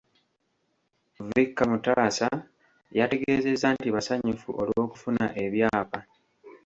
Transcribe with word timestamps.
Vicar 1.31 1.67
Mutaasa 1.71 2.27
yategeezezza 2.99 3.67
nti 3.75 3.87
basanyufu 3.95 4.49
olw’okufuna 4.61 5.25
ebyapa. 5.45 5.99